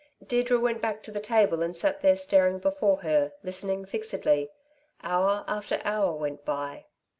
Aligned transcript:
Deirdre 0.25 0.57
went 0.59 0.81
back 0.81 1.03
to 1.03 1.11
the 1.11 1.19
table 1.19 1.61
and 1.61 1.77
sat 1.77 2.01
there 2.01 2.15
staring 2.15 2.57
before 2.57 3.01
her, 3.03 3.33
listening 3.43 3.85
fixedly. 3.85 4.49
Hour 5.03 5.45
after 5.47 5.79
hour 5.85 6.11
went 6.13 6.43
by. 6.43 6.85